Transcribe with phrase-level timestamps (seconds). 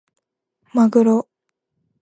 [0.73, 1.27] まぐろ